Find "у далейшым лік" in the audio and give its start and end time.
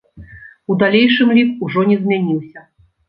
0.71-1.61